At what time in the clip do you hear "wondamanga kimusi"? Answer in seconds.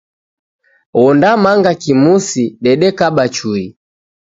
1.01-2.43